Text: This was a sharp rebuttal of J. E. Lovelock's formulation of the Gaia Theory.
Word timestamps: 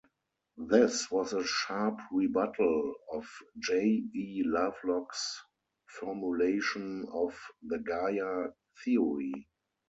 This 0.57 1.11
was 1.11 1.31
a 1.33 1.45
sharp 1.45 1.99
rebuttal 2.11 2.95
of 3.13 3.23
J. 3.59 3.83
E. 4.15 4.41
Lovelock's 4.43 5.39
formulation 5.85 7.07
of 7.13 7.39
the 7.61 7.77
Gaia 7.77 8.51
Theory. 8.83 9.47